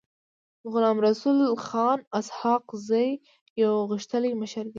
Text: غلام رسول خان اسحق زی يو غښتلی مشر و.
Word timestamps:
غلام 0.71 0.97
رسول 1.07 1.37
خان 1.65 1.99
اسحق 2.19 2.65
زی 2.87 3.07
يو 3.61 3.71
غښتلی 3.91 4.31
مشر 4.41 4.65
و. 4.65 4.69